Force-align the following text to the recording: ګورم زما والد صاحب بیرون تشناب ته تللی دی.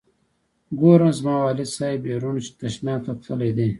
ګورم 0.79 1.11
زما 1.19 1.35
والد 1.43 1.69
صاحب 1.75 1.99
بیرون 2.03 2.35
تشناب 2.59 2.99
ته 3.05 3.11
تللی 3.23 3.51
دی. 3.57 3.67